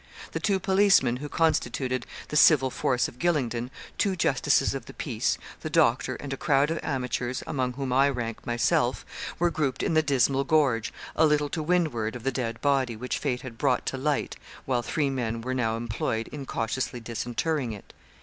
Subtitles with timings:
[0.31, 3.69] The two policemen who constituted the civil force of Gylingden,
[3.99, 8.09] two justices of the peace, the doctor, and a crowd of amateurs, among whom I
[8.09, 9.05] rank myself,
[9.37, 13.19] were grouped in the dismal gorge, a little to windward of the dead body, which
[13.19, 17.93] fate had brought to light, while three men were now employed in cautiously disinterring it.